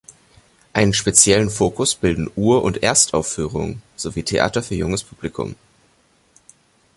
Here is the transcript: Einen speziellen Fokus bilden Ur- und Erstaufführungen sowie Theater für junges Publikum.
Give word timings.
Einen 0.73 0.95
speziellen 0.95 1.51
Fokus 1.51 1.93
bilden 1.93 2.27
Ur- 2.35 2.63
und 2.63 2.81
Erstaufführungen 2.81 3.83
sowie 3.95 4.23
Theater 4.23 4.63
für 4.63 4.73
junges 4.73 5.03
Publikum. 5.03 5.55